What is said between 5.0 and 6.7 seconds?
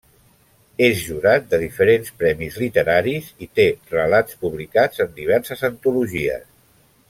en diverses antologies.